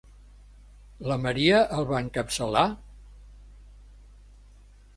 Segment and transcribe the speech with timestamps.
[1.11, 2.65] La Maria el va encapçalar?